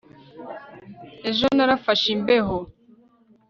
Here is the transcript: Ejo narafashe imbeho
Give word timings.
Ejo 1.29 1.45
narafashe 1.55 2.07
imbeho 2.15 2.57